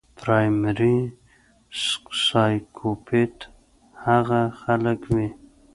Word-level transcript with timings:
پرايمري 0.19 0.97
سايکوپېت 2.25 3.37
هغه 4.05 4.41
خلک 4.61 4.99
وي 5.13 5.27